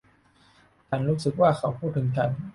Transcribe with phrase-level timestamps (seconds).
[0.89, 2.31] ฉันรู้สึกว่าเค้าพูดถึงฉัน